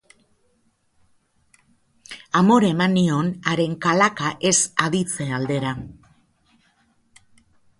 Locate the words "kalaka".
3.87-4.33